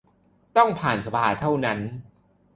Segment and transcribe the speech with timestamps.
[0.57, 1.79] ต้องผ่านสภาเท่านั้น